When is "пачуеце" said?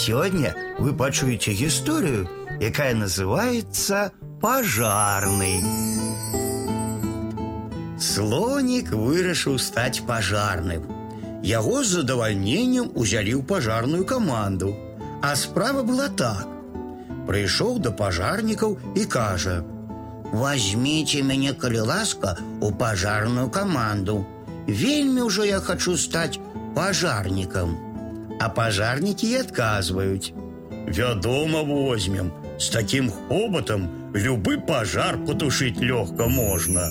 0.93-1.51